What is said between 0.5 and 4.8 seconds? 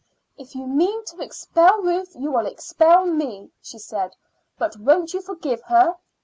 you mean to expel Ruth you will expel me," she said. "But